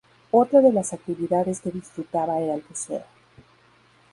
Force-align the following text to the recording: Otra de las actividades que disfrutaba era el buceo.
Otra 0.31 0.61
de 0.61 0.73
las 0.73 0.93
actividades 0.93 1.61
que 1.61 1.69
disfrutaba 1.69 2.39
era 2.39 2.55
el 2.55 2.63
buceo. 2.67 3.03